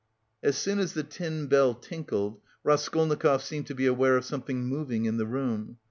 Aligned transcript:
As 0.41 0.57
soon 0.57 0.79
as 0.79 0.93
the 0.93 1.03
tin 1.03 1.45
bell 1.45 1.75
tinkled, 1.75 2.41
Raskolnikov 2.63 3.43
seemed 3.43 3.67
to 3.67 3.75
be 3.75 3.85
aware 3.85 4.17
of 4.17 4.25
something 4.25 4.63
moving 4.65 5.05
in 5.05 5.17
the 5.17 5.27
room. 5.27 5.77